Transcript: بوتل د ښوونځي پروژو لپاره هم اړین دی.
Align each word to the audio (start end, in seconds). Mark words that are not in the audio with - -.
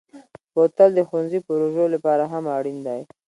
بوتل 0.53 0.89
د 0.95 0.99
ښوونځي 1.07 1.39
پروژو 1.47 1.85
لپاره 1.95 2.23
هم 2.31 2.43
اړین 2.57 2.77
دی. 2.87 3.01